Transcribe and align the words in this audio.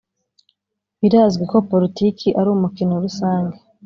birazwi 1.01 1.43
ko 1.51 1.57
politiki 1.71 2.27
ari 2.39 2.49
umukino 2.55 2.93
rusange. 3.03 3.57